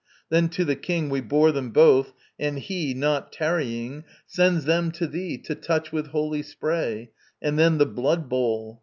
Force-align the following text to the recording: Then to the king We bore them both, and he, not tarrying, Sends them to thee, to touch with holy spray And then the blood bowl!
Then 0.29 0.49
to 0.57 0.65
the 0.65 0.75
king 0.75 1.11
We 1.11 1.21
bore 1.21 1.51
them 1.51 1.69
both, 1.69 2.13
and 2.39 2.57
he, 2.57 2.95
not 2.95 3.31
tarrying, 3.31 4.03
Sends 4.25 4.65
them 4.65 4.89
to 4.93 5.05
thee, 5.05 5.37
to 5.45 5.53
touch 5.53 5.91
with 5.91 6.07
holy 6.07 6.41
spray 6.41 7.11
And 7.39 7.59
then 7.59 7.77
the 7.77 7.85
blood 7.85 8.27
bowl! 8.27 8.79